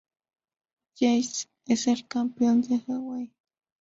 [0.95, 3.31] Jesse es el campeón de Hawaii.